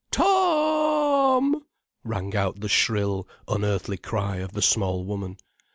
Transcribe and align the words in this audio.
To—o—om!" 0.09 1.63
rang 2.03 2.35
out 2.35 2.59
the 2.59 2.67
shrill, 2.67 3.27
unearthly 3.47 3.97
cry 3.97 4.37
of 4.37 4.53
the 4.53 4.61
small 4.63 5.03
woman. 5.05 5.37